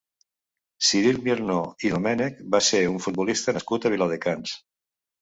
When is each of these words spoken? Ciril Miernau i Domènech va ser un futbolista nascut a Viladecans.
Ciril 0.87 1.19
Miernau 1.27 1.61
i 1.89 1.93
Domènech 1.97 2.41
va 2.57 2.65
ser 2.71 2.83
un 2.97 3.01
futbolista 3.07 3.57
nascut 3.59 3.89
a 3.91 3.97
Viladecans. 3.99 4.61